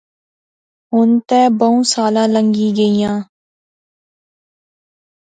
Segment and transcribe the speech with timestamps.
[0.91, 3.15] ہن تہ بہوں سالاں لنگی گئیاں